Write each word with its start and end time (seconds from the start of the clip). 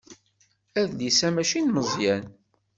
Adlis-a 0.79 1.29
mačči 1.33 1.59
n 1.61 1.67
Meẓyan. 1.75 2.23